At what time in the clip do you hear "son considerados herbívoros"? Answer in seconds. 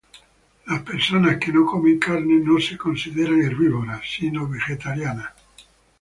2.59-4.01